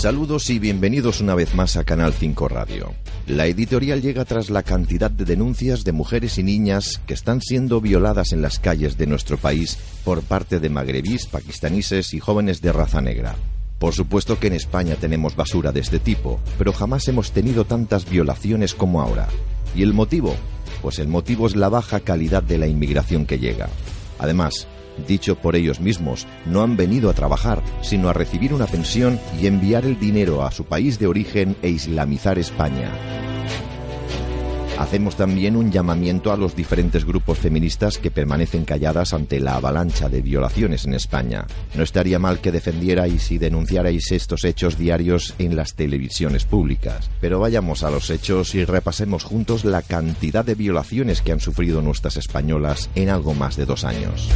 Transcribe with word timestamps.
Saludos 0.00 0.48
y 0.48 0.58
bienvenidos 0.58 1.20
una 1.20 1.34
vez 1.34 1.54
más 1.54 1.76
a 1.76 1.84
Canal 1.84 2.14
5 2.14 2.48
Radio. 2.48 2.94
La 3.26 3.44
editorial 3.44 4.00
llega 4.00 4.24
tras 4.24 4.48
la 4.48 4.62
cantidad 4.62 5.10
de 5.10 5.26
denuncias 5.26 5.84
de 5.84 5.92
mujeres 5.92 6.38
y 6.38 6.42
niñas 6.42 7.02
que 7.06 7.12
están 7.12 7.42
siendo 7.42 7.82
violadas 7.82 8.32
en 8.32 8.40
las 8.40 8.58
calles 8.58 8.96
de 8.96 9.06
nuestro 9.06 9.36
país 9.36 9.76
por 10.02 10.22
parte 10.22 10.58
de 10.58 10.70
magrebís, 10.70 11.26
pakistaníes 11.26 12.14
y 12.14 12.18
jóvenes 12.18 12.62
de 12.62 12.72
raza 12.72 13.02
negra. 13.02 13.36
Por 13.78 13.92
supuesto 13.92 14.38
que 14.38 14.46
en 14.46 14.54
España 14.54 14.96
tenemos 14.96 15.36
basura 15.36 15.70
de 15.70 15.80
este 15.80 15.98
tipo, 15.98 16.40
pero 16.56 16.72
jamás 16.72 17.06
hemos 17.08 17.32
tenido 17.32 17.66
tantas 17.66 18.08
violaciones 18.08 18.74
como 18.74 19.02
ahora. 19.02 19.28
¿Y 19.76 19.82
el 19.82 19.92
motivo? 19.92 20.34
Pues 20.80 20.98
el 20.98 21.08
motivo 21.08 21.46
es 21.46 21.56
la 21.56 21.68
baja 21.68 22.00
calidad 22.00 22.42
de 22.42 22.56
la 22.56 22.66
inmigración 22.66 23.26
que 23.26 23.38
llega. 23.38 23.68
Además, 24.18 24.66
dicho 25.06 25.36
por 25.36 25.56
ellos 25.56 25.80
mismos, 25.80 26.26
no 26.46 26.62
han 26.62 26.76
venido 26.76 27.10
a 27.10 27.14
trabajar, 27.14 27.62
sino 27.82 28.08
a 28.08 28.12
recibir 28.12 28.54
una 28.54 28.66
pensión 28.66 29.18
y 29.40 29.46
enviar 29.46 29.84
el 29.84 29.98
dinero 29.98 30.44
a 30.44 30.50
su 30.50 30.64
país 30.64 30.98
de 30.98 31.06
origen 31.06 31.56
e 31.62 31.68
islamizar 31.68 32.38
España. 32.38 32.90
Hacemos 34.80 35.14
también 35.14 35.56
un 35.56 35.70
llamamiento 35.70 36.32
a 36.32 36.38
los 36.38 36.56
diferentes 36.56 37.04
grupos 37.04 37.36
feministas 37.36 37.98
que 37.98 38.10
permanecen 38.10 38.64
calladas 38.64 39.12
ante 39.12 39.38
la 39.38 39.56
avalancha 39.56 40.08
de 40.08 40.22
violaciones 40.22 40.86
en 40.86 40.94
España. 40.94 41.46
No 41.74 41.82
estaría 41.82 42.18
mal 42.18 42.40
que 42.40 42.50
defendierais 42.50 43.30
y 43.30 43.36
denunciarais 43.36 44.10
estos 44.10 44.42
hechos 44.42 44.78
diarios 44.78 45.34
en 45.38 45.54
las 45.54 45.74
televisiones 45.74 46.46
públicas. 46.46 47.10
Pero 47.20 47.40
vayamos 47.40 47.82
a 47.82 47.90
los 47.90 48.08
hechos 48.08 48.54
y 48.54 48.64
repasemos 48.64 49.22
juntos 49.22 49.66
la 49.66 49.82
cantidad 49.82 50.46
de 50.46 50.54
violaciones 50.54 51.20
que 51.20 51.32
han 51.32 51.40
sufrido 51.40 51.82
nuestras 51.82 52.16
españolas 52.16 52.88
en 52.94 53.10
algo 53.10 53.34
más 53.34 53.56
de 53.58 53.66
dos 53.66 53.84
años. 53.84 54.30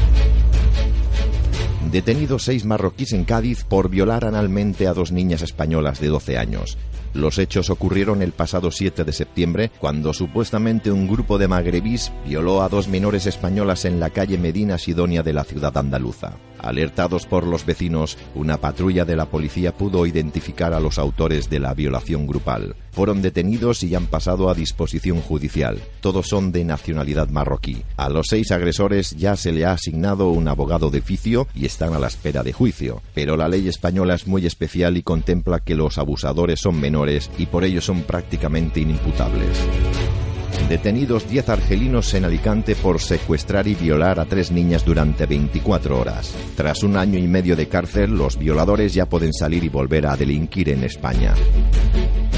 Detenidos 1.94 2.42
seis 2.42 2.64
marroquíes 2.64 3.12
en 3.12 3.22
Cádiz 3.22 3.62
por 3.62 3.88
violar 3.88 4.24
analmente 4.24 4.88
a 4.88 4.94
dos 4.94 5.12
niñas 5.12 5.42
españolas 5.42 6.00
de 6.00 6.08
12 6.08 6.38
años. 6.38 6.76
Los 7.12 7.38
hechos 7.38 7.70
ocurrieron 7.70 8.20
el 8.20 8.32
pasado 8.32 8.72
7 8.72 9.04
de 9.04 9.12
septiembre, 9.12 9.70
cuando 9.78 10.12
supuestamente 10.12 10.90
un 10.90 11.06
grupo 11.06 11.38
de 11.38 11.46
magrebís 11.46 12.10
violó 12.26 12.62
a 12.62 12.68
dos 12.68 12.88
menores 12.88 13.26
españolas 13.26 13.84
en 13.84 14.00
la 14.00 14.10
calle 14.10 14.36
Medina 14.36 14.76
Sidonia 14.78 15.22
de 15.22 15.34
la 15.34 15.44
ciudad 15.44 15.78
andaluza. 15.78 16.32
Alertados 16.58 17.26
por 17.26 17.46
los 17.46 17.66
vecinos, 17.66 18.18
una 18.34 18.56
patrulla 18.56 19.04
de 19.04 19.14
la 19.14 19.26
policía 19.26 19.76
pudo 19.76 20.06
identificar 20.06 20.72
a 20.72 20.80
los 20.80 20.98
autores 20.98 21.50
de 21.50 21.60
la 21.60 21.74
violación 21.74 22.26
grupal. 22.26 22.74
Fueron 22.90 23.22
detenidos 23.22 23.82
y 23.82 23.94
han 23.94 24.06
pasado 24.06 24.48
a 24.48 24.54
disposición 24.54 25.20
judicial. 25.20 25.80
Todos 26.00 26.28
son 26.28 26.52
de 26.52 26.64
nacionalidad 26.64 27.28
marroquí. 27.28 27.82
A 27.96 28.08
los 28.08 28.28
seis 28.28 28.50
agresores 28.50 29.10
ya 29.10 29.36
se 29.36 29.52
le 29.52 29.66
ha 29.66 29.72
asignado 29.72 30.30
un 30.30 30.48
abogado 30.48 30.90
de 30.90 31.00
oficio 31.00 31.46
y 31.54 31.66
a 31.92 31.98
la 31.98 32.06
espera 32.06 32.42
de 32.42 32.52
juicio. 32.52 33.02
Pero 33.14 33.36
la 33.36 33.48
ley 33.48 33.68
española 33.68 34.14
es 34.14 34.26
muy 34.26 34.46
especial 34.46 34.96
y 34.96 35.02
contempla 35.02 35.60
que 35.60 35.74
los 35.74 35.98
abusadores 35.98 36.60
son 36.60 36.80
menores 36.80 37.30
y 37.36 37.46
por 37.46 37.64
ello 37.64 37.80
son 37.80 38.02
prácticamente 38.02 38.80
inimputables. 38.80 39.58
Detenidos 40.68 41.28
10 41.28 41.50
argelinos 41.50 42.14
en 42.14 42.24
Alicante 42.24 42.74
por 42.74 42.98
secuestrar 42.98 43.68
y 43.68 43.74
violar 43.74 44.18
a 44.18 44.24
tres 44.24 44.50
niñas 44.50 44.82
durante 44.82 45.26
24 45.26 46.00
horas. 46.00 46.34
Tras 46.56 46.82
un 46.82 46.96
año 46.96 47.18
y 47.18 47.28
medio 47.28 47.54
de 47.54 47.68
cárcel, 47.68 48.16
los 48.16 48.38
violadores 48.38 48.94
ya 48.94 49.04
pueden 49.06 49.34
salir 49.34 49.62
y 49.62 49.68
volver 49.68 50.06
a 50.06 50.16
delinquir 50.16 50.70
en 50.70 50.84
España. 50.84 51.34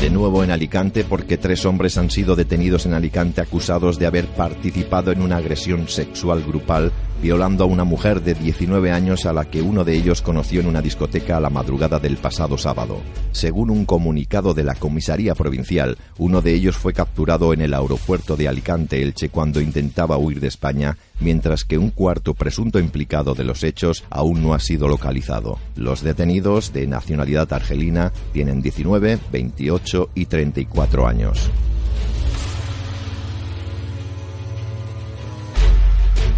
De 0.01 0.11
nuevo 0.11 0.43
en 0.43 0.51
Alicante 0.51 1.05
porque 1.05 1.39
tres 1.39 1.65
hombres 1.65 1.97
han 1.99 2.11
sido 2.11 2.35
detenidos 2.35 2.85
en 2.85 2.95
Alicante 2.95 3.41
acusados 3.41 3.99
de 3.99 4.06
haber 4.06 4.27
participado 4.27 5.12
en 5.12 5.23
una 5.23 5.37
agresión 5.37 5.89
sexual 5.89 6.43
grupal 6.43 6.93
violando 7.22 7.65
a 7.65 7.66
una 7.66 7.84
mujer 7.84 8.22
de 8.22 8.34
19 8.34 8.91
años 8.91 9.27
a 9.27 9.32
la 9.32 9.44
que 9.44 9.62
uno 9.62 9.84
de 9.84 9.94
ellos 9.94 10.22
conoció 10.22 10.60
en 10.60 10.66
una 10.66 10.82
discoteca 10.82 11.37
a 11.37 11.41
la 11.41 11.50
madrugada 11.50 11.99
del 11.99 12.16
pasado 12.16 12.59
sábado. 12.59 13.00
Según 13.32 13.71
un 13.71 13.84
comunicado 13.84 14.54
de 14.54 14.65
la 14.65 14.75
comisaría 14.75 15.34
provincial, 15.34 15.97
uno 16.19 16.43
de 16.43 16.55
ellos 16.55 16.76
fue 16.76 16.93
capturado 16.93 17.53
en 17.53 17.60
el 17.60 17.75
aeropuerto 17.75 18.37
de 18.37 18.49
Alicante 18.49 19.03
Elche 19.03 19.28
cuando 19.28 19.60
intentaba 19.60 20.16
huir 20.19 20.41
de 20.41 20.49
España, 20.49 20.97
mientras 21.21 21.65
que 21.65 21.78
un 21.78 21.91
cuarto 21.91 22.34
presunto 22.34 22.78
implicado 22.78 23.34
de 23.34 23.44
los 23.44 23.65
hechos 23.65 24.05
aún 24.10 24.43
no 24.43 24.55
ha 24.55 24.60
sido 24.60 24.88
localizado. 24.88 25.59
Los 25.76 26.03
detenidos 26.03 26.72
de 26.72 26.87
nacionalidad 26.87 27.53
argelina 27.53 28.12
tienen 28.32 28.62
19, 28.62 29.19
28 29.32 30.10
y 30.15 30.26
34 30.26 31.06
años. 31.06 31.50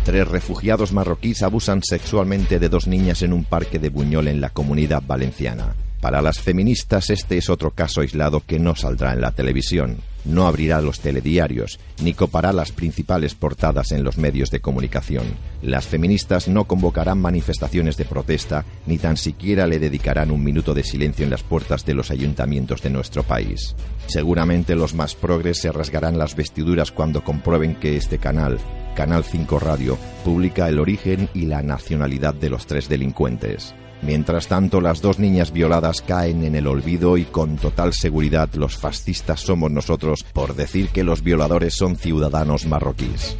Tres 0.09 0.27
refugiados 0.27 0.95
marroquíes 0.95 1.43
abusan 1.43 1.83
sexualmente 1.83 2.59
de 2.59 2.71
dos 2.71 2.87
niñas 2.87 3.21
en 3.21 3.35
un 3.35 3.45
parque 3.45 3.79
de 3.79 3.91
Buñol 3.91 4.29
en 4.29 4.41
la 4.41 4.49
comunidad 4.49 5.03
valenciana. 5.07 5.75
Para 6.01 6.23
las 6.23 6.41
feministas 6.41 7.11
este 7.11 7.37
es 7.37 7.51
otro 7.51 7.73
caso 7.73 8.01
aislado 8.01 8.41
que 8.41 8.59
no 8.59 8.75
saldrá 8.75 9.13
en 9.13 9.21
la 9.21 9.33
televisión, 9.33 9.99
no 10.29 10.47
abrirá 10.47 10.81
los 10.81 11.01
telediarios, 11.01 11.81
ni 12.03 12.15
copará 12.15 12.53
las 12.53 12.71
principales 12.71 13.35
portadas 13.35 13.91
en 13.93 14.05
los 14.05 14.19
medios 14.19 14.51
de 14.51 14.61
comunicación. 14.61 15.25
Las 15.63 15.87
feministas 15.87 16.47
no 16.47 16.65
convocarán 16.65 17.21
manifestaciones 17.21 17.97
de 17.97 18.05
protesta, 18.05 18.65
ni 18.87 18.99
tan 18.99 19.17
siquiera 19.17 19.67
le 19.67 19.79
dedicarán 19.79 20.31
un 20.31 20.45
minuto 20.45 20.75
de 20.75 20.85
silencio 20.85 21.25
en 21.25 21.31
las 21.31 21.43
puertas 21.43 21.85
de 21.85 21.95
los 21.95 22.11
ayuntamientos 22.11 22.83
de 22.83 22.91
nuestro 22.91 23.23
país. 23.23 23.75
Seguramente 24.07 24.77
los 24.77 24.95
más 24.95 25.15
progres 25.15 25.59
se 25.59 25.73
rasgarán 25.73 26.19
las 26.19 26.37
vestiduras 26.37 26.93
cuando 26.93 27.25
comprueben 27.25 27.75
que 27.75 27.97
este 27.97 28.19
canal, 28.19 28.59
Canal 28.95 29.23
5 29.23 29.61
Radio 29.61 29.97
publica 30.25 30.69
el 30.69 30.81
origen 30.81 31.29
y 31.33 31.47
la 31.47 31.63
nacionalidad 31.63 32.35
de 32.35 32.51
los 32.51 32.67
tres 32.67 32.89
delincuentes. 32.89 33.75
Mientras 34.03 34.47
tanto, 34.47 34.81
las 34.81 35.03
dos 35.03 35.19
niñas 35.19 35.53
violadas 35.53 36.03
caen 36.03 36.45
en 36.45 36.55
el 36.55 36.67
olvido 36.67 37.17
y 37.17 37.25
con 37.25 37.57
total 37.57 37.93
seguridad 37.93 38.49
los 38.55 38.77
fascistas 38.77 39.41
somos 39.41 39.71
nosotros 39.71 40.25
por 40.33 40.55
decir 40.55 40.89
que 40.89 41.05
los 41.05 41.23
violadores 41.23 41.75
son 41.75 41.97
ciudadanos 41.97 42.67
marroquíes. 42.67 43.37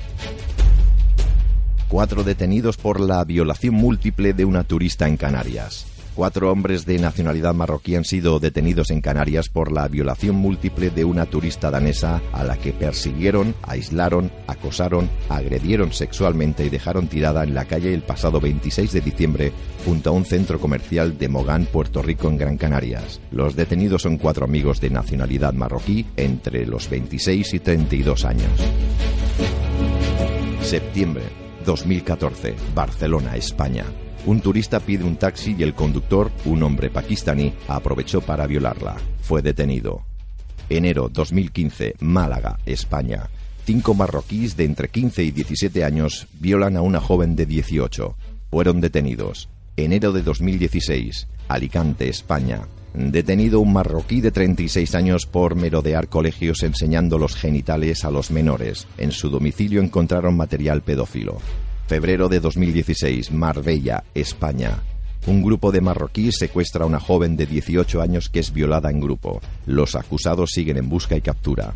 Cuatro 1.89 2.23
detenidos 2.23 2.77
por 2.77 3.01
la 3.01 3.25
violación 3.25 3.75
múltiple 3.75 4.35
de 4.35 4.45
una 4.45 4.65
turista 4.65 5.07
en 5.09 5.17
Canarias. 5.17 5.98
Cuatro 6.19 6.51
hombres 6.51 6.85
de 6.85 6.99
nacionalidad 6.99 7.55
marroquí 7.55 7.95
han 7.95 8.05
sido 8.05 8.41
detenidos 8.41 8.91
en 8.91 9.01
Canarias 9.01 9.49
por 9.49 9.71
la 9.71 9.87
violación 9.87 10.35
múltiple 10.35 10.91
de 10.91 11.05
una 11.05 11.27
turista 11.27 11.71
danesa 11.71 12.21
a 12.33 12.43
la 12.43 12.57
que 12.57 12.73
persiguieron, 12.73 13.55
aislaron, 13.63 14.33
acosaron, 14.49 15.09
agredieron 15.29 15.93
sexualmente 15.93 16.67
y 16.67 16.71
dejaron 16.71 17.07
tirada 17.07 17.45
en 17.45 17.55
la 17.55 17.67
calle 17.67 17.95
el 17.95 18.03
pasado 18.03 18.41
26 18.41 18.91
de 18.91 19.01
diciembre 19.01 19.53
junto 19.85 20.11
a 20.11 20.13
un 20.13 20.25
centro 20.25 20.59
comercial 20.59 21.17
de 21.19 21.29
Mogán, 21.29 21.67
Puerto 21.67 22.03
Rico, 22.03 22.27
en 22.27 22.37
Gran 22.37 22.57
Canarias. 22.57 23.21
Los 23.31 23.55
detenidos 23.55 24.03
son 24.03 24.19
cuatro 24.19 24.45
amigos 24.45 24.81
de 24.81 24.91
nacionalidad 24.91 25.53
marroquí 25.53 26.05
entre 26.17 26.67
los 26.67 26.91
26 26.91 27.55
y 27.55 27.61
32 27.61 28.25
años. 28.25 28.51
Septiembre 30.63 31.23
2014, 31.65 32.57
Barcelona, 32.75 33.37
España. 33.37 33.85
Un 34.27 34.41
turista 34.41 34.81
pide 34.81 35.05
un 35.05 35.17
taxi 35.17 35.55
y 35.59 35.63
el 35.63 35.75
conductor, 35.75 36.31
un 36.45 36.63
hombre 36.63 36.91
pakistaní, 36.91 37.55
aprovechó 37.69 38.21
para 38.21 38.47
violarla. 38.47 38.97
Fue 39.21 39.43
detenido. 39.43 40.03
Enero 40.69 41.09
2015, 41.09 41.95
Málaga, 42.01 42.59
España. 42.67 43.31
Cinco 43.65 43.95
marroquíes 43.95 44.57
de 44.57 44.65
entre 44.65 44.89
15 44.89 45.25
y 45.25 45.31
17 45.31 45.85
años 45.85 46.27
violan 46.41 46.77
a 46.77 46.83
una 46.83 47.01
joven 47.01 47.37
de 47.37 47.47
18. 47.47 48.17
Fueron 48.51 48.81
detenidos. 48.81 49.49
Enero 49.77 50.13
de 50.13 50.23
2016, 50.23 51.29
Alicante, 51.49 52.09
España. 52.09 52.63
Detenido 52.95 53.61
un 53.61 53.73
marroquí 53.73 54.21
de 54.21 54.33
36 54.33 54.95
años 54.95 55.27
por 55.27 55.55
merodear 55.55 56.09
colegios 56.09 56.63
enseñando 56.63 57.19
los 57.19 57.37
genitales 57.37 58.05
a 58.05 58.11
los 58.11 58.31
menores. 58.31 58.87
En 58.97 59.13
su 59.13 59.31
domicilio 59.31 59.81
encontraron 59.81 60.37
material 60.37 60.83
pedófilo. 60.83 61.39
Febrero 61.89 62.29
de 62.29 62.39
2016, 62.39 63.33
Marbella, 63.33 64.05
España. 64.13 64.83
Un 65.27 65.43
grupo 65.43 65.73
de 65.73 65.81
marroquíes 65.81 66.37
secuestra 66.39 66.85
a 66.85 66.87
una 66.87 67.01
joven 67.01 67.35
de 67.35 67.47
18 67.47 68.03
años 68.03 68.29
que 68.29 68.41
es 68.41 68.53
violada 68.53 68.91
en 68.91 69.01
grupo. 69.01 69.41
Los 69.65 69.95
acusados 69.95 70.51
siguen 70.53 70.77
en 70.77 70.91
busca 70.91 71.17
y 71.17 71.23
captura. 71.23 71.73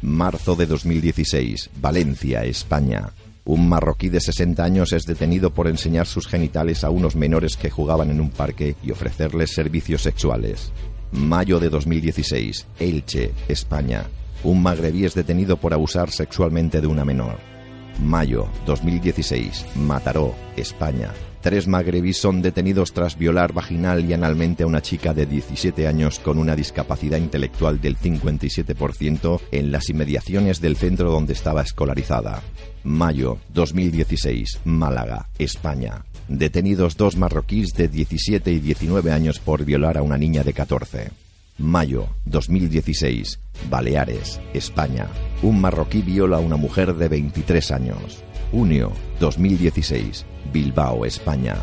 Marzo 0.00 0.56
de 0.56 0.64
2016, 0.64 1.68
Valencia, 1.78 2.42
España. 2.46 3.10
Un 3.44 3.68
marroquí 3.68 4.08
de 4.08 4.22
60 4.22 4.64
años 4.64 4.94
es 4.94 5.04
detenido 5.04 5.50
por 5.50 5.68
enseñar 5.68 6.06
sus 6.06 6.26
genitales 6.26 6.82
a 6.82 6.88
unos 6.88 7.14
menores 7.14 7.58
que 7.58 7.68
jugaban 7.68 8.10
en 8.10 8.22
un 8.22 8.30
parque 8.30 8.76
y 8.82 8.92
ofrecerles 8.92 9.52
servicios 9.52 10.00
sexuales. 10.00 10.72
Mayo 11.12 11.60
de 11.60 11.68
2016, 11.68 12.66
Elche, 12.78 13.32
España. 13.46 14.06
Un 14.42 14.62
magrebí 14.62 15.04
es 15.04 15.12
detenido 15.12 15.58
por 15.58 15.74
abusar 15.74 16.10
sexualmente 16.10 16.80
de 16.80 16.86
una 16.86 17.04
menor. 17.04 17.59
Mayo 17.98 18.48
2016, 18.66 19.66
Mataró, 19.76 20.34
España. 20.56 21.10
Tres 21.40 21.66
magrebís 21.66 22.18
son 22.18 22.42
detenidos 22.42 22.92
tras 22.92 23.16
violar 23.16 23.54
vaginal 23.54 24.04
y 24.04 24.12
analmente 24.12 24.62
a 24.62 24.66
una 24.66 24.82
chica 24.82 25.14
de 25.14 25.24
17 25.24 25.86
años 25.86 26.18
con 26.18 26.38
una 26.38 26.54
discapacidad 26.54 27.16
intelectual 27.16 27.80
del 27.80 27.96
57% 27.96 29.40
en 29.50 29.72
las 29.72 29.88
inmediaciones 29.88 30.60
del 30.60 30.76
centro 30.76 31.10
donde 31.10 31.32
estaba 31.32 31.62
escolarizada. 31.62 32.42
Mayo 32.84 33.38
2016, 33.54 34.60
Málaga, 34.64 35.28
España. 35.38 36.04
Detenidos 36.28 36.96
dos 36.96 37.16
marroquíes 37.16 37.70
de 37.74 37.88
17 37.88 38.52
y 38.52 38.60
19 38.60 39.10
años 39.10 39.38
por 39.38 39.64
violar 39.64 39.96
a 39.96 40.02
una 40.02 40.18
niña 40.18 40.44
de 40.44 40.52
14. 40.52 41.29
Mayo 41.60 42.08
2016, 42.24 43.38
Baleares, 43.68 44.40
España. 44.54 45.08
Un 45.42 45.60
marroquí 45.60 46.00
viola 46.00 46.38
a 46.38 46.40
una 46.40 46.56
mujer 46.56 46.94
de 46.94 47.08
23 47.08 47.70
años. 47.70 48.24
Junio 48.50 48.92
2016, 49.20 50.24
Bilbao, 50.52 51.04
España. 51.04 51.56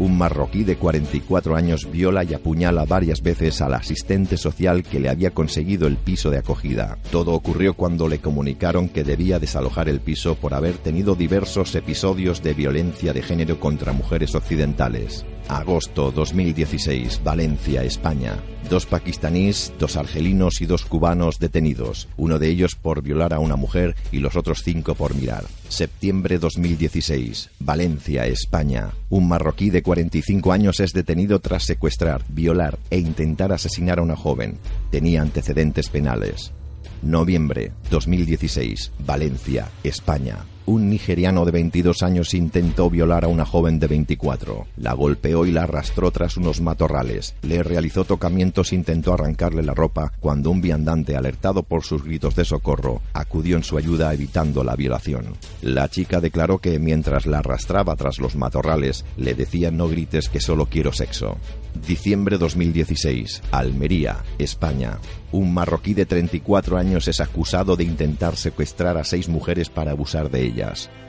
Un 0.00 0.16
marroquí 0.16 0.64
de 0.64 0.76
44 0.76 1.54
años 1.54 1.90
viola 1.92 2.24
y 2.24 2.32
apuñala 2.32 2.86
varias 2.86 3.20
veces 3.20 3.60
al 3.60 3.74
asistente 3.74 4.38
social 4.38 4.82
que 4.82 4.98
le 4.98 5.10
había 5.10 5.32
conseguido 5.32 5.86
el 5.86 5.98
piso 5.98 6.30
de 6.30 6.38
acogida. 6.38 6.96
Todo 7.12 7.34
ocurrió 7.34 7.74
cuando 7.74 8.08
le 8.08 8.18
comunicaron 8.18 8.88
que 8.88 9.04
debía 9.04 9.38
desalojar 9.38 9.90
el 9.90 10.00
piso 10.00 10.36
por 10.36 10.54
haber 10.54 10.78
tenido 10.78 11.16
diversos 11.16 11.74
episodios 11.74 12.42
de 12.42 12.54
violencia 12.54 13.12
de 13.12 13.20
género 13.20 13.60
contra 13.60 13.92
mujeres 13.92 14.34
occidentales. 14.34 15.26
Agosto 15.50 16.12
2016, 16.12 17.22
Valencia, 17.24 17.82
España. 17.82 18.38
Dos 18.70 18.86
pakistaníes, 18.86 19.72
dos 19.80 19.96
argelinos 19.96 20.60
y 20.60 20.66
dos 20.66 20.84
cubanos 20.84 21.40
detenidos, 21.40 22.08
uno 22.16 22.38
de 22.38 22.48
ellos 22.48 22.76
por 22.76 23.02
violar 23.02 23.34
a 23.34 23.40
una 23.40 23.56
mujer 23.56 23.96
y 24.12 24.18
los 24.18 24.36
otros 24.36 24.62
cinco 24.62 24.94
por 24.94 25.16
mirar. 25.16 25.44
Septiembre 25.68 26.38
2016, 26.38 27.50
Valencia, 27.58 28.26
España. 28.26 28.90
Un 29.08 29.28
marroquí 29.28 29.70
de 29.70 29.82
45 29.90 30.52
años 30.52 30.78
es 30.78 30.92
detenido 30.92 31.40
tras 31.40 31.64
secuestrar, 31.64 32.22
violar 32.28 32.78
e 32.90 33.00
intentar 33.00 33.50
asesinar 33.50 33.98
a 33.98 34.02
una 34.02 34.14
joven. 34.14 34.56
Tenía 34.92 35.20
antecedentes 35.20 35.88
penales. 35.88 36.52
Noviembre 37.02 37.72
2016, 37.90 38.92
Valencia, 39.04 39.68
España 39.82 40.44
un 40.70 40.88
nigeriano 40.88 41.44
de 41.44 41.50
22 41.50 42.04
años 42.04 42.32
intentó 42.32 42.88
violar 42.88 43.24
a 43.24 43.28
una 43.28 43.44
joven 43.44 43.80
de 43.80 43.88
24. 43.88 44.68
La 44.76 44.92
golpeó 44.92 45.44
y 45.44 45.50
la 45.50 45.64
arrastró 45.64 46.12
tras 46.12 46.36
unos 46.36 46.60
matorrales. 46.60 47.34
Le 47.42 47.64
realizó 47.64 48.04
tocamientos 48.04 48.70
e 48.70 48.76
intentó 48.76 49.12
arrancarle 49.12 49.64
la 49.64 49.74
ropa 49.74 50.12
cuando 50.20 50.48
un 50.52 50.60
viandante, 50.60 51.16
alertado 51.16 51.64
por 51.64 51.82
sus 51.82 52.04
gritos 52.04 52.36
de 52.36 52.44
socorro, 52.44 53.02
acudió 53.12 53.56
en 53.56 53.64
su 53.64 53.78
ayuda 53.78 54.14
evitando 54.14 54.62
la 54.62 54.76
violación. 54.76 55.34
La 55.60 55.88
chica 55.88 56.20
declaró 56.20 56.58
que 56.58 56.78
mientras 56.78 57.26
la 57.26 57.40
arrastraba 57.40 57.96
tras 57.96 58.20
los 58.20 58.36
matorrales, 58.36 59.04
le 59.16 59.34
decía 59.34 59.72
no 59.72 59.88
grites 59.88 60.28
que 60.28 60.40
solo 60.40 60.66
quiero 60.66 60.92
sexo. 60.92 61.36
Diciembre 61.86 62.36
2016, 62.36 63.42
Almería, 63.52 64.18
España. 64.38 64.98
Un 65.32 65.54
marroquí 65.54 65.94
de 65.94 66.06
34 66.06 66.76
años 66.76 67.06
es 67.06 67.20
acusado 67.20 67.76
de 67.76 67.84
intentar 67.84 68.36
secuestrar 68.36 68.98
a 68.98 69.04
seis 69.04 69.28
mujeres 69.28 69.70
para 69.70 69.92
abusar 69.92 70.30
de 70.30 70.42
ellas. 70.44 70.59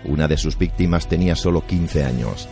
Una 0.05 0.27
de 0.27 0.37
sus 0.37 0.57
víctimas 0.57 1.07
tenía 1.07 1.35
solo 1.35 1.65
15 1.65 2.03
años. 2.03 2.47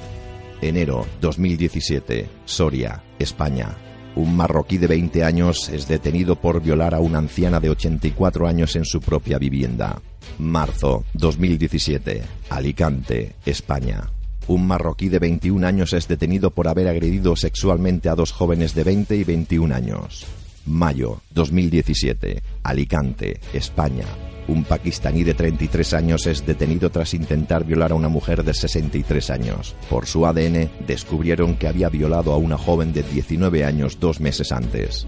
Enero 0.62 1.06
2017, 1.22 2.28
Soria, 2.46 3.04
España. 3.18 3.76
Un 4.16 4.36
marroquí 4.36 4.78
de 4.78 4.88
20 4.88 5.24
años 5.24 5.70
es 5.70 5.88
detenido 5.88 6.36
por 6.36 6.62
violar 6.62 6.94
a 6.94 7.00
una 7.00 7.20
anciana 7.20 7.60
de 7.60 7.70
84 7.70 8.48
años 8.48 8.76
en 8.76 8.86
su 8.86 9.00
propia 9.00 9.38
vivienda. 9.38 10.02
Marzo 10.38 11.06
2017, 11.14 12.22
Alicante, 12.50 13.36
España. 13.46 14.10
Un 14.48 14.68
marroquí 14.68 15.10
de 15.10 15.20
21 15.20 15.66
años 15.66 15.94
es 15.94 16.08
detenido 16.08 16.52
por 16.52 16.68
haber 16.68 16.88
agredido 16.88 17.36
sexualmente 17.36 18.10
a 18.10 18.16
dos 18.16 18.32
jóvenes 18.32 18.74
de 18.74 18.84
20 18.84 19.16
y 19.16 19.24
21 19.24 19.74
años. 19.74 20.26
Mayo 20.66 21.22
2017, 21.32 22.42
Alicante, 22.64 23.40
España. 23.54 24.06
Un 24.50 24.64
pakistaní 24.64 25.24
de 25.24 25.36
33 25.36 25.94
años 25.94 26.26
es 26.26 26.44
detenido 26.44 26.90
tras 26.90 27.14
intentar 27.14 27.64
violar 27.64 27.92
a 27.92 27.96
una 27.96 28.10
mujer 28.10 28.44
de 28.44 28.56
63 28.56 29.30
años. 29.30 29.76
Por 29.92 30.08
su 30.08 30.26
ADN 30.26 30.72
descubrieron 30.88 31.56
que 31.56 31.68
había 31.68 31.88
violado 31.88 32.34
a 32.34 32.38
una 32.38 32.58
joven 32.58 32.92
de 32.92 33.04
19 33.04 33.64
años 33.64 34.00
dos 34.00 34.20
meses 34.20 34.52
antes. 34.52 35.06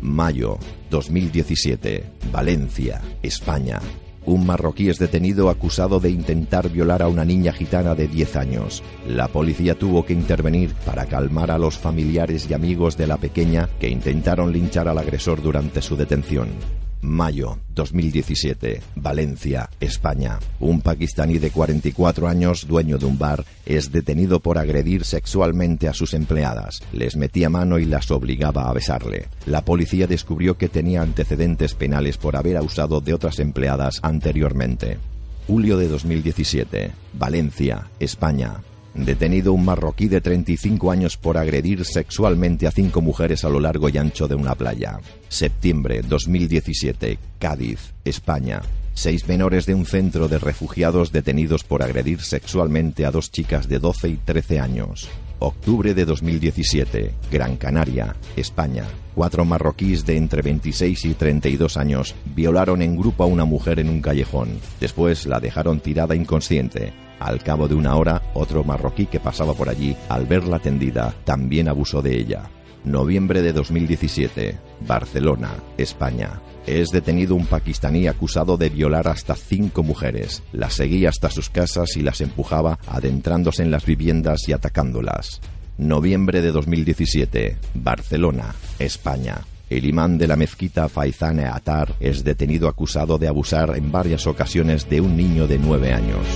Mayo 0.00 0.56
2017, 0.88 2.02
Valencia, 2.32 3.02
España. 3.22 3.78
Un 4.24 4.46
marroquí 4.46 4.88
es 4.88 4.98
detenido 4.98 5.50
acusado 5.50 6.00
de 6.00 6.08
intentar 6.08 6.70
violar 6.70 7.02
a 7.02 7.08
una 7.08 7.26
niña 7.26 7.52
gitana 7.52 7.94
de 7.94 8.08
10 8.08 8.36
años. 8.36 8.82
La 9.06 9.28
policía 9.28 9.74
tuvo 9.74 10.06
que 10.06 10.14
intervenir 10.14 10.72
para 10.86 11.04
calmar 11.04 11.50
a 11.50 11.58
los 11.58 11.76
familiares 11.76 12.48
y 12.48 12.54
amigos 12.54 12.96
de 12.96 13.06
la 13.06 13.18
pequeña 13.18 13.68
que 13.78 13.90
intentaron 13.90 14.50
linchar 14.50 14.88
al 14.88 14.96
agresor 14.96 15.42
durante 15.42 15.82
su 15.82 15.94
detención. 15.94 16.48
Mayo 17.00 17.58
2017, 17.74 18.80
Valencia, 18.96 19.70
España. 19.80 20.38
Un 20.60 20.80
pakistaní 20.80 21.38
de 21.38 21.50
44 21.50 22.28
años, 22.28 22.66
dueño 22.66 22.98
de 22.98 23.06
un 23.06 23.18
bar, 23.18 23.44
es 23.66 23.92
detenido 23.92 24.40
por 24.40 24.58
agredir 24.58 25.04
sexualmente 25.04 25.88
a 25.88 25.94
sus 25.94 26.14
empleadas. 26.14 26.80
Les 26.92 27.16
metía 27.16 27.48
mano 27.48 27.78
y 27.78 27.84
las 27.84 28.10
obligaba 28.10 28.68
a 28.68 28.72
besarle. 28.72 29.28
La 29.46 29.64
policía 29.64 30.06
descubrió 30.06 30.58
que 30.58 30.68
tenía 30.68 31.02
antecedentes 31.02 31.74
penales 31.74 32.18
por 32.18 32.36
haber 32.36 32.56
abusado 32.56 33.00
de 33.00 33.14
otras 33.14 33.38
empleadas 33.38 34.00
anteriormente. 34.02 34.98
Julio 35.46 35.78
de 35.78 35.88
2017, 35.88 36.90
Valencia, 37.14 37.88
España. 38.00 38.62
Detenido 38.94 39.52
un 39.52 39.64
marroquí 39.64 40.08
de 40.08 40.20
35 40.20 40.90
años 40.90 41.16
por 41.16 41.38
agredir 41.38 41.84
sexualmente 41.84 42.66
a 42.66 42.70
cinco 42.70 43.00
mujeres 43.00 43.44
a 43.44 43.48
lo 43.48 43.60
largo 43.60 43.88
y 43.88 43.98
ancho 43.98 44.26
de 44.26 44.34
una 44.34 44.54
playa. 44.54 44.98
Septiembre 45.28 46.02
2017, 46.02 47.18
Cádiz, 47.38 47.92
España. 48.04 48.62
Seis 48.94 49.28
menores 49.28 49.64
de 49.66 49.74
un 49.74 49.86
centro 49.86 50.26
de 50.26 50.38
refugiados 50.40 51.12
detenidos 51.12 51.62
por 51.62 51.84
agredir 51.84 52.20
sexualmente 52.20 53.06
a 53.06 53.12
dos 53.12 53.30
chicas 53.30 53.68
de 53.68 53.78
12 53.78 54.08
y 54.08 54.16
13 54.16 54.58
años. 54.58 55.08
Octubre 55.38 55.94
de 55.94 56.04
2017, 56.04 57.12
Gran 57.30 57.56
Canaria, 57.56 58.16
España. 58.34 58.84
Cuatro 59.14 59.44
marroquíes 59.44 60.04
de 60.04 60.16
entre 60.16 60.42
26 60.42 61.04
y 61.04 61.14
32 61.14 61.76
años 61.76 62.16
violaron 62.34 62.82
en 62.82 62.96
grupo 62.96 63.22
a 63.22 63.26
una 63.26 63.44
mujer 63.44 63.78
en 63.78 63.88
un 63.88 64.00
callejón. 64.00 64.58
Después 64.80 65.26
la 65.26 65.38
dejaron 65.38 65.78
tirada 65.78 66.16
inconsciente. 66.16 66.92
Al 67.20 67.42
cabo 67.42 67.68
de 67.68 67.74
una 67.74 67.96
hora, 67.96 68.22
otro 68.34 68.64
marroquí 68.64 69.06
que 69.06 69.20
pasaba 69.20 69.54
por 69.54 69.68
allí, 69.68 69.96
al 70.08 70.26
verla 70.26 70.58
tendida, 70.58 71.14
también 71.24 71.68
abusó 71.68 72.02
de 72.02 72.16
ella. 72.16 72.50
Noviembre 72.84 73.42
de 73.42 73.52
2017, 73.52 74.58
Barcelona, 74.86 75.50
España. 75.76 76.40
Es 76.66 76.90
detenido 76.90 77.34
un 77.34 77.46
pakistaní 77.46 78.06
acusado 78.06 78.56
de 78.56 78.68
violar 78.68 79.08
hasta 79.08 79.34
cinco 79.34 79.82
mujeres. 79.82 80.42
Las 80.52 80.74
seguía 80.74 81.08
hasta 81.08 81.30
sus 81.30 81.50
casas 81.50 81.96
y 81.96 82.02
las 82.02 82.20
empujaba 82.20 82.78
adentrándose 82.86 83.62
en 83.62 83.70
las 83.70 83.84
viviendas 83.84 84.48
y 84.48 84.52
atacándolas. 84.52 85.40
Noviembre 85.76 86.40
de 86.40 86.52
2017, 86.52 87.56
Barcelona, 87.74 88.54
España. 88.78 89.38
El 89.70 89.84
imán 89.84 90.16
de 90.16 90.26
la 90.26 90.36
mezquita 90.36 90.88
Faizane 90.88 91.44
Atar 91.44 91.94
es 92.00 92.24
detenido 92.24 92.68
acusado 92.68 93.18
de 93.18 93.28
abusar 93.28 93.76
en 93.76 93.92
varias 93.92 94.26
ocasiones 94.26 94.88
de 94.88 95.00
un 95.00 95.16
niño 95.16 95.46
de 95.46 95.58
nueve 95.58 95.92
años. 95.92 96.26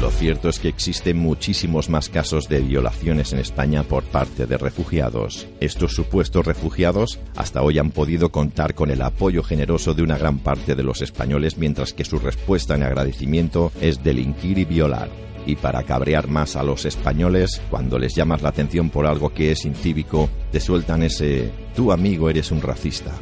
Lo 0.00 0.10
cierto 0.10 0.48
es 0.48 0.58
que 0.58 0.68
existen 0.68 1.18
muchísimos 1.18 1.90
más 1.90 2.08
casos 2.08 2.48
de 2.48 2.60
violaciones 2.60 3.34
en 3.34 3.38
España 3.38 3.82
por 3.82 4.02
parte 4.02 4.46
de 4.46 4.56
refugiados. 4.56 5.46
Estos 5.60 5.92
supuestos 5.92 6.46
refugiados 6.46 7.18
hasta 7.36 7.60
hoy 7.60 7.78
han 7.78 7.90
podido 7.90 8.32
contar 8.32 8.74
con 8.74 8.90
el 8.90 9.02
apoyo 9.02 9.42
generoso 9.42 9.92
de 9.92 10.02
una 10.02 10.16
gran 10.16 10.38
parte 10.38 10.74
de 10.74 10.82
los 10.82 11.02
españoles 11.02 11.58
mientras 11.58 11.92
que 11.92 12.06
su 12.06 12.18
respuesta 12.18 12.74
en 12.74 12.82
agradecimiento 12.82 13.72
es 13.82 14.02
delinquir 14.02 14.56
y 14.56 14.64
violar. 14.64 15.10
Y 15.44 15.56
para 15.56 15.82
cabrear 15.82 16.28
más 16.28 16.56
a 16.56 16.62
los 16.62 16.86
españoles, 16.86 17.60
cuando 17.68 17.98
les 17.98 18.14
llamas 18.14 18.40
la 18.40 18.48
atención 18.48 18.88
por 18.88 19.06
algo 19.06 19.34
que 19.34 19.52
es 19.52 19.66
incívico, 19.66 20.30
te 20.50 20.60
sueltan 20.60 21.02
ese 21.02 21.50
tú 21.76 21.92
amigo 21.92 22.30
eres 22.30 22.50
un 22.50 22.62
racista 22.62 23.12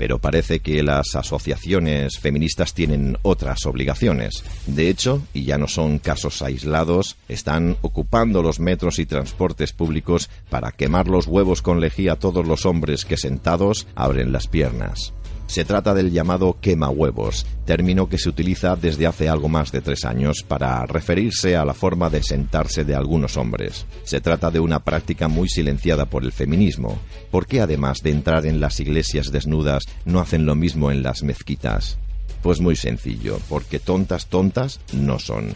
pero 0.00 0.18
parece 0.18 0.60
que 0.60 0.82
las 0.82 1.14
asociaciones 1.14 2.18
feministas 2.18 2.72
tienen 2.72 3.18
otras 3.20 3.66
obligaciones. 3.66 4.42
De 4.66 4.88
hecho, 4.88 5.20
y 5.34 5.44
ya 5.44 5.58
no 5.58 5.68
son 5.68 5.98
casos 5.98 6.40
aislados, 6.40 7.18
están 7.28 7.76
ocupando 7.82 8.42
los 8.42 8.60
metros 8.60 8.98
y 8.98 9.04
transportes 9.04 9.74
públicos 9.74 10.30
para 10.48 10.72
quemar 10.72 11.06
los 11.06 11.26
huevos 11.26 11.60
con 11.60 11.80
lejía 11.80 12.12
a 12.14 12.18
todos 12.18 12.46
los 12.46 12.64
hombres 12.64 13.04
que 13.04 13.18
sentados 13.18 13.88
abren 13.94 14.32
las 14.32 14.46
piernas. 14.46 15.12
Se 15.50 15.64
trata 15.64 15.94
del 15.94 16.12
llamado 16.12 16.58
quema 16.60 16.90
huevos, 16.90 17.44
término 17.64 18.08
que 18.08 18.18
se 18.18 18.28
utiliza 18.28 18.76
desde 18.76 19.08
hace 19.08 19.28
algo 19.28 19.48
más 19.48 19.72
de 19.72 19.80
tres 19.80 20.04
años 20.04 20.44
para 20.46 20.86
referirse 20.86 21.56
a 21.56 21.64
la 21.64 21.74
forma 21.74 22.08
de 22.08 22.22
sentarse 22.22 22.84
de 22.84 22.94
algunos 22.94 23.36
hombres. 23.36 23.84
Se 24.04 24.20
trata 24.20 24.52
de 24.52 24.60
una 24.60 24.84
práctica 24.84 25.26
muy 25.26 25.48
silenciada 25.48 26.06
por 26.06 26.22
el 26.22 26.30
feminismo. 26.30 27.00
¿Por 27.32 27.48
qué 27.48 27.60
además 27.60 27.98
de 28.04 28.10
entrar 28.10 28.46
en 28.46 28.60
las 28.60 28.78
iglesias 28.78 29.32
desnudas 29.32 29.82
no 30.04 30.20
hacen 30.20 30.46
lo 30.46 30.54
mismo 30.54 30.92
en 30.92 31.02
las 31.02 31.24
mezquitas? 31.24 31.98
Pues 32.42 32.60
muy 32.60 32.76
sencillo, 32.76 33.40
porque 33.48 33.80
tontas 33.80 34.28
tontas 34.28 34.78
no 34.92 35.18
son. 35.18 35.48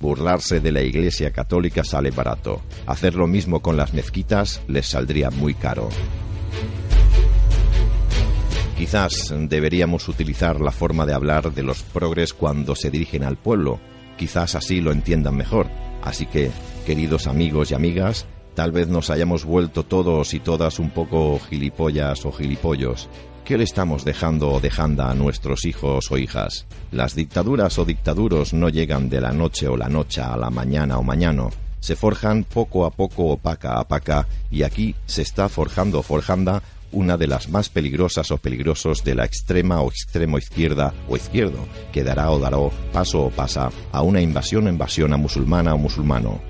Burlarse 0.00 0.60
de 0.60 0.72
la 0.72 0.80
Iglesia 0.80 1.30
Católica 1.30 1.84
sale 1.84 2.10
barato. 2.10 2.62
Hacer 2.86 3.16
lo 3.16 3.26
mismo 3.26 3.60
con 3.60 3.76
las 3.76 3.92
mezquitas 3.92 4.62
les 4.66 4.86
saldría 4.86 5.28
muy 5.28 5.52
caro. 5.52 5.90
Quizás 8.82 9.32
deberíamos 9.48 10.08
utilizar 10.08 10.60
la 10.60 10.72
forma 10.72 11.06
de 11.06 11.14
hablar 11.14 11.54
de 11.54 11.62
los 11.62 11.84
progres 11.84 12.34
cuando 12.34 12.74
se 12.74 12.90
dirigen 12.90 13.22
al 13.22 13.36
pueblo. 13.36 13.78
Quizás 14.16 14.56
así 14.56 14.80
lo 14.80 14.90
entiendan 14.90 15.36
mejor. 15.36 15.68
Así 16.02 16.26
que, 16.26 16.50
queridos 16.84 17.28
amigos 17.28 17.70
y 17.70 17.74
amigas, 17.74 18.26
tal 18.56 18.72
vez 18.72 18.88
nos 18.88 19.08
hayamos 19.10 19.44
vuelto 19.44 19.84
todos 19.84 20.34
y 20.34 20.40
todas 20.40 20.80
un 20.80 20.90
poco 20.90 21.38
gilipollas 21.48 22.26
o 22.26 22.32
gilipollos. 22.32 23.08
¿Qué 23.44 23.56
le 23.56 23.62
estamos 23.62 24.04
dejando 24.04 24.50
o 24.50 24.58
dejando 24.58 25.04
a 25.04 25.14
nuestros 25.14 25.64
hijos 25.64 26.10
o 26.10 26.18
hijas? 26.18 26.66
Las 26.90 27.14
dictaduras 27.14 27.78
o 27.78 27.84
dictaduros 27.84 28.52
no 28.52 28.68
llegan 28.68 29.08
de 29.08 29.20
la 29.20 29.30
noche 29.30 29.68
o 29.68 29.76
la 29.76 29.88
noche 29.88 30.22
a 30.22 30.36
la 30.36 30.50
mañana 30.50 30.98
o 30.98 31.04
mañana. 31.04 31.44
Se 31.78 31.94
forjan 31.94 32.42
poco 32.42 32.84
a 32.84 32.90
poco 32.90 33.26
o 33.26 33.36
paca 33.36 33.78
a 33.78 33.86
paca 33.86 34.26
y 34.50 34.64
aquí 34.64 34.96
se 35.06 35.22
está 35.22 35.48
forjando 35.48 36.00
o 36.00 36.02
forjanda 36.02 36.64
una 36.92 37.16
de 37.16 37.26
las 37.26 37.48
más 37.48 37.68
peligrosas 37.68 38.30
o 38.30 38.38
peligrosos 38.38 39.02
de 39.04 39.14
la 39.14 39.24
extrema 39.24 39.80
o 39.80 39.88
extremo 39.88 40.38
izquierda 40.38 40.94
o 41.08 41.16
izquierdo, 41.16 41.66
que 41.92 42.04
dará 42.04 42.30
o 42.30 42.38
dará 42.38 42.58
paso 42.92 43.22
o 43.22 43.30
pasa 43.30 43.70
a 43.90 44.02
una 44.02 44.20
invasión 44.20 44.66
o 44.66 44.70
invasión 44.70 45.12
a 45.12 45.16
musulmana 45.16 45.74
o 45.74 45.78
musulmano. 45.78 46.40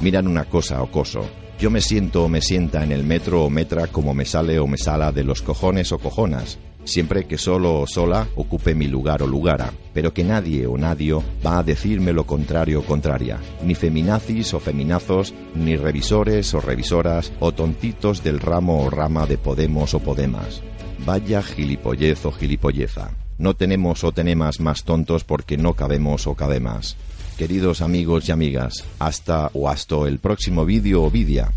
Miran 0.00 0.26
una 0.26 0.46
cosa 0.46 0.82
o 0.82 0.90
coso. 0.90 1.28
Yo 1.58 1.70
me 1.70 1.82
siento 1.82 2.24
o 2.24 2.28
me 2.28 2.40
sienta 2.40 2.82
en 2.82 2.92
el 2.92 3.04
metro 3.04 3.44
o 3.44 3.50
metra 3.50 3.86
como 3.86 4.14
me 4.14 4.24
sale 4.24 4.58
o 4.58 4.66
me 4.66 4.78
sala 4.78 5.12
de 5.12 5.24
los 5.24 5.42
cojones 5.42 5.92
o 5.92 5.98
cojonas 5.98 6.58
siempre 6.90 7.24
que 7.24 7.38
solo 7.38 7.80
o 7.80 7.86
sola 7.86 8.28
ocupe 8.36 8.74
mi 8.74 8.88
lugar 8.88 9.22
o 9.22 9.26
lugara, 9.26 9.72
pero 9.94 10.12
que 10.12 10.24
nadie 10.24 10.66
o 10.66 10.76
nadie 10.76 11.14
va 11.44 11.58
a 11.58 11.62
decirme 11.62 12.12
lo 12.12 12.24
contrario 12.24 12.80
o 12.80 12.82
contraria, 12.84 13.38
ni 13.64 13.74
feminazis 13.74 14.52
o 14.52 14.60
feminazos, 14.60 15.32
ni 15.54 15.76
revisores 15.76 16.52
o 16.54 16.60
revisoras, 16.60 17.32
o 17.40 17.52
tontitos 17.52 18.22
del 18.22 18.40
ramo 18.40 18.84
o 18.84 18.90
rama 18.90 19.26
de 19.26 19.38
Podemos 19.38 19.94
o 19.94 20.00
Podemas. 20.00 20.62
Vaya 21.06 21.42
gilipollez 21.42 22.26
o 22.26 22.32
gilipolleza. 22.32 23.10
No 23.38 23.54
tenemos 23.54 24.04
o 24.04 24.12
tenemos 24.12 24.60
más 24.60 24.84
tontos 24.84 25.24
porque 25.24 25.56
no 25.56 25.72
cabemos 25.72 26.26
o 26.26 26.34
cabemos. 26.34 26.96
Queridos 27.38 27.80
amigos 27.80 28.28
y 28.28 28.32
amigas, 28.32 28.84
hasta 28.98 29.50
o 29.54 29.70
hasta 29.70 30.06
el 30.06 30.18
próximo 30.18 30.66
vídeo 30.66 31.02
o 31.02 31.10
vidia. 31.10 31.50